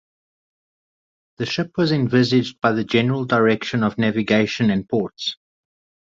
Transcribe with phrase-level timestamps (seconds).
[1.37, 5.35] The ship was envisaged by the General Direction of Navigation and Ports.